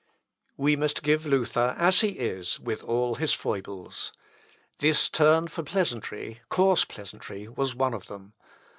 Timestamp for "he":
2.01-2.07